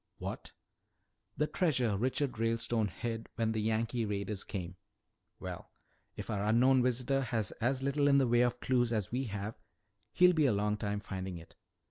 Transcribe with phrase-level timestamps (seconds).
[0.17, 0.51] "What?"
[1.37, 4.77] "The treasure Richard Ralestone hid when the Yankee raiders came."
[5.39, 5.69] "Well,
[6.15, 9.59] if our unknown visitor has as little in the way of clues as we have,
[10.13, 11.53] he'll be a long time finding it."